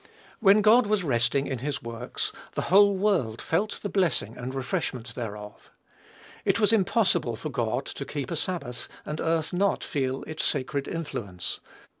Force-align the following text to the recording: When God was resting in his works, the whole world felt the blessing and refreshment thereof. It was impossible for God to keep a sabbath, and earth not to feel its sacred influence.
When 0.39 0.63
God 0.63 0.87
was 0.87 1.03
resting 1.03 1.45
in 1.45 1.59
his 1.59 1.83
works, 1.83 2.31
the 2.55 2.63
whole 2.73 2.97
world 2.97 3.39
felt 3.39 3.79
the 3.83 3.87
blessing 3.87 4.35
and 4.35 4.51
refreshment 4.55 5.13
thereof. 5.13 5.69
It 6.43 6.59
was 6.59 6.73
impossible 6.73 7.35
for 7.35 7.49
God 7.49 7.85
to 7.85 8.03
keep 8.03 8.31
a 8.31 8.35
sabbath, 8.35 8.87
and 9.05 9.21
earth 9.21 9.53
not 9.53 9.81
to 9.81 9.87
feel 9.87 10.23
its 10.23 10.43
sacred 10.43 10.87
influence. 10.87 11.59